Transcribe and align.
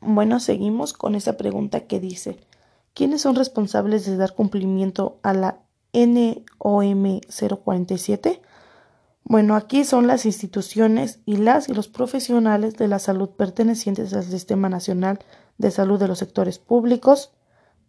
Bueno, 0.00 0.40
seguimos 0.40 0.94
con 0.94 1.14
esa 1.14 1.36
pregunta 1.36 1.80
que 1.80 2.00
dice, 2.00 2.38
¿quiénes 2.94 3.20
son 3.20 3.36
responsables 3.36 4.06
de 4.06 4.16
dar 4.16 4.34
cumplimiento 4.34 5.18
a 5.22 5.34
la 5.34 5.60
NOM 5.92 7.20
047? 7.28 8.40
Bueno, 9.24 9.54
aquí 9.54 9.84
son 9.84 10.06
las 10.06 10.24
instituciones 10.24 11.20
y 11.26 11.36
las 11.36 11.68
y 11.68 11.74
los 11.74 11.88
profesionales 11.88 12.76
de 12.76 12.88
la 12.88 12.98
salud 12.98 13.28
pertenecientes 13.28 14.14
al 14.14 14.24
Sistema 14.24 14.70
Nacional 14.70 15.20
de 15.58 15.70
Salud 15.70 16.00
de 16.00 16.08
los 16.08 16.18
sectores 16.18 16.58
públicos, 16.58 17.32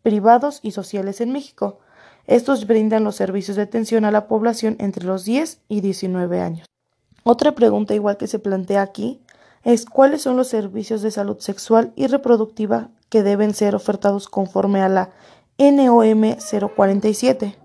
privados 0.04 0.60
y 0.62 0.72
sociales 0.72 1.22
en 1.22 1.32
México. 1.32 1.80
Estos 2.28 2.68
brindan 2.68 3.06
los 3.06 3.16
servicios 3.16 3.56
de 3.56 3.64
atención 3.64 4.04
a 4.04 4.12
la 4.12 4.28
población 4.28 4.76
entre 4.80 5.06
los 5.06 5.24
10 5.24 5.62
y 5.70 5.80
19 5.80 6.42
años. 6.42 6.68
Otra 7.24 7.54
pregunta 7.54 7.96
igual 7.96 8.18
que 8.18 8.28
se 8.28 8.40
plantea 8.40 8.82
aquí 8.82 9.22
es 9.64 9.86
cuáles 9.86 10.22
son 10.22 10.38
los 10.38 10.48
servicios 10.48 11.02
de 11.02 11.12
salud 11.12 11.40
sexual 11.40 11.94
y 11.96 12.08
reproductiva 12.08 12.90
que 13.10 13.24
deben 13.24 13.54
ser 13.54 13.76
ofertados 13.76 14.28
conforme 14.28 14.82
a 14.82 14.90
la 14.90 15.10
NOM 15.58 16.36
047. 16.76 17.58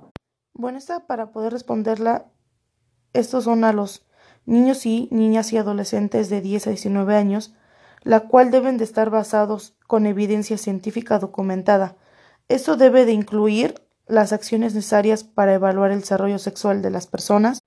Bueno, 0.52 0.78
esta 0.78 1.06
para 1.06 1.32
poder 1.32 1.52
responderla, 1.52 2.26
estos 3.12 3.44
son 3.44 3.64
a 3.64 3.72
los 3.72 4.06
niños 4.44 4.86
y 4.86 5.08
niñas 5.10 5.52
y 5.52 5.58
adolescentes 5.58 6.28
de 6.28 6.40
10 6.40 6.66
a 6.66 6.70
19 6.70 7.16
años, 7.16 7.54
la 8.02 8.20
cual 8.20 8.50
deben 8.50 8.76
de 8.78 8.84
estar 8.84 9.10
basados 9.10 9.76
con 9.86 10.06
evidencia 10.06 10.58
científica 10.58 11.18
documentada. 11.18 11.96
Esto 12.48 12.76
debe 12.76 13.04
de 13.04 13.12
incluir 13.12 13.82
las 14.06 14.32
acciones 14.32 14.74
necesarias 14.74 15.24
para 15.24 15.54
evaluar 15.54 15.90
el 15.90 16.00
desarrollo 16.00 16.38
sexual 16.38 16.82
de 16.82 16.90
las 16.90 17.06
personas, 17.06 17.58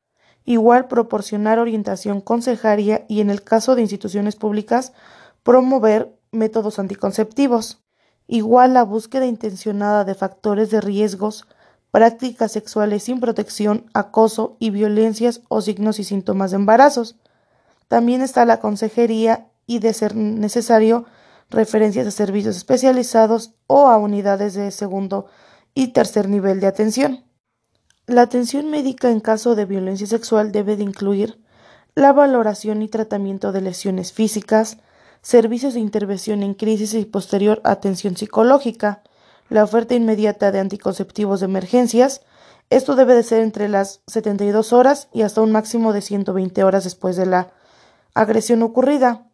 igual 0.50 0.88
proporcionar 0.88 1.60
orientación 1.60 2.22
consejaria 2.22 3.06
y 3.08 3.22
en 3.22 3.30
el 3.30 3.44
caso 3.44 3.76
de 3.76 3.84
instituciones 3.84 4.36
públicas 4.36 4.94
promover 5.44 6.18
métodos 6.32 6.80
anticonceptivos, 6.80 7.84
igual 8.26 8.74
la 8.74 8.82
búsqueda 8.82 9.28
intencionada 9.28 10.06
de 10.06 10.16
factores 10.16 10.72
de 10.72 10.82
riesgos, 10.82 11.46
prácticas 11.92 12.52
sexuales 12.52 13.04
sin 13.04 13.20
protección, 13.20 13.92
acoso 13.94 14.58
y 14.58 14.72
violencias 14.72 15.42
o 15.50 15.62
signos 15.62 16.00
y 16.00 16.04
síntomas 16.04 16.50
de 16.50 16.56
embarazos. 16.58 17.20
También 17.88 18.24
está 18.24 18.44
la 18.46 18.60
consejería 18.60 19.52
y, 19.68 19.78
de 19.78 19.94
ser 19.94 20.16
necesario, 20.16 21.06
referencias 21.52 22.08
a 22.08 22.12
servicios 22.12 22.58
especializados 22.58 23.54
o 23.68 23.86
a 23.86 23.98
unidades 23.98 24.56
de 24.56 24.72
segundo 24.72 25.28
y 25.76 25.90
tercer 25.90 26.28
nivel 26.28 26.60
de 26.60 26.66
atención. 26.66 27.29
La 28.10 28.24
atención 28.24 28.72
médica 28.72 29.12
en 29.12 29.20
caso 29.20 29.54
de 29.54 29.66
violencia 29.66 30.08
sexual 30.08 30.52
debe 30.52 30.76
de 30.76 30.82
incluir 30.82 31.40
la 31.94 32.12
valoración 32.12 32.82
y 32.82 32.88
tratamiento 32.88 33.52
de 33.52 33.62
lesiones 33.62 34.14
físicas, 34.14 34.80
servicios 35.22 35.76
de 35.76 35.80
intervención 35.80 36.42
en 36.42 36.56
crisis 36.56 36.96
y 36.96 37.06
posterior 37.06 37.62
atención 37.64 38.18
psicológica, 38.18 39.04
la 39.50 39.64
oferta 39.64 39.94
inmediata 39.94 40.52
de 40.52 40.58
anticonceptivos 40.58 41.42
de 41.42 41.46
emergencias, 41.46 42.22
esto 42.72 42.96
debe 42.96 43.14
de 43.14 43.22
ser 43.22 43.44
entre 43.44 43.70
las 43.70 44.02
72 44.08 44.74
horas 44.74 45.08
y 45.14 45.22
hasta 45.22 45.42
un 45.42 45.52
máximo 45.52 45.94
de 45.94 46.02
120 46.02 46.64
horas 46.64 46.86
después 46.86 47.16
de 47.16 47.28
la 47.28 47.52
agresión 48.16 48.64
ocurrida, 48.64 49.28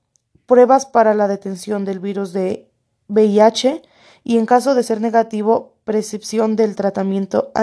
pruebas 0.47 0.85
para 0.85 1.13
la 1.13 1.29
detención 1.29 1.85
del 1.85 2.01
virus 2.01 2.33
de 2.33 2.69
VIH 3.07 3.83
y 4.25 4.37
en 4.37 4.45
caso 4.45 4.75
de 4.75 4.83
ser 4.83 4.99
negativo, 4.99 5.77
prescripción 5.85 6.57
del 6.57 6.75
tratamiento 6.75 7.53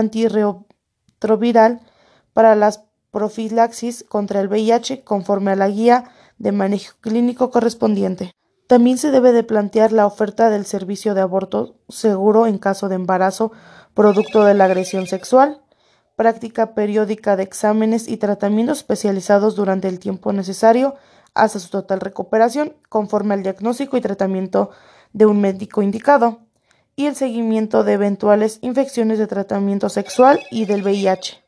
para 2.32 2.54
las 2.54 2.84
profilaxis 3.10 4.04
contra 4.08 4.40
el 4.40 4.48
VIH 4.48 5.04
conforme 5.04 5.52
a 5.52 5.56
la 5.56 5.68
guía 5.68 6.04
de 6.38 6.52
manejo 6.52 6.94
clínico 7.00 7.50
correspondiente. 7.50 8.32
También 8.66 8.96
se 8.96 9.10
debe 9.10 9.32
de 9.32 9.42
plantear 9.42 9.92
la 9.92 10.06
oferta 10.06 10.48
del 10.48 10.64
servicio 10.64 11.14
de 11.14 11.20
aborto 11.20 11.76
seguro 11.88 12.46
en 12.46 12.58
caso 12.58 12.88
de 12.88 12.94
embarazo 12.94 13.52
producto 13.94 14.44
de 14.44 14.54
la 14.54 14.64
agresión 14.64 15.06
sexual, 15.06 15.60
práctica 16.16 16.74
periódica 16.74 17.36
de 17.36 17.42
exámenes 17.42 18.08
y 18.08 18.16
tratamientos 18.16 18.78
especializados 18.78 19.56
durante 19.56 19.88
el 19.88 19.98
tiempo 19.98 20.32
necesario 20.32 20.94
hasta 21.34 21.58
su 21.58 21.68
total 21.68 22.00
recuperación, 22.00 22.74
conforme 22.88 23.34
al 23.34 23.42
diagnóstico 23.42 23.96
y 23.96 24.00
tratamiento 24.00 24.70
de 25.12 25.26
un 25.26 25.40
médico 25.40 25.82
indicado, 25.82 26.40
y 26.96 27.06
el 27.06 27.16
seguimiento 27.16 27.84
de 27.84 27.94
eventuales 27.94 28.58
infecciones 28.62 29.18
de 29.18 29.26
tratamiento 29.26 29.88
sexual 29.88 30.40
y 30.50 30.66
del 30.66 30.82
VIH. 30.82 31.42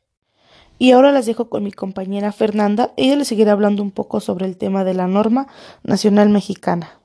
Y 0.79 0.93
ahora 0.93 1.13
las 1.13 1.27
dejo 1.27 1.49
con 1.49 1.63
mi 1.63 1.73
compañera 1.73 2.33
Fernanda, 2.33 2.93
ella 2.97 3.17
le 3.17 3.25
seguirá 3.25 3.53
hablando 3.53 3.83
un 3.83 3.91
poco 3.91 4.21
sobre 4.21 4.47
el 4.47 4.57
tema 4.57 4.85
de 4.85 4.95
la 4.95 5.07
norma 5.07 5.47
nacional 5.83 6.29
mexicana. 6.31 6.99